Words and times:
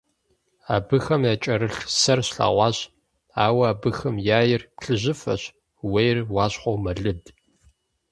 Абыхэм 0.75 1.21
якӀэрылъ 1.33 1.83
сэр 1.99 2.19
слъэгъуащ, 2.27 2.77
ауэ 3.45 3.63
абыхэм 3.73 4.15
яир 4.39 4.61
плъыжьыфэщ, 4.77 5.43
ууейр 5.83 6.17
уащхъуэу 6.33 6.81
мэлыд. 6.83 7.21